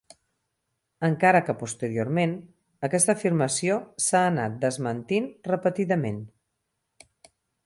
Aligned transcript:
Encara 1.07 1.41
que 1.49 1.55
posteriorment 1.59 2.33
aquesta 2.89 3.17
afirmació 3.19 3.77
s’ha 4.07 4.25
anat 4.33 4.57
desmentint 4.67 5.29
repetidament. 5.55 6.23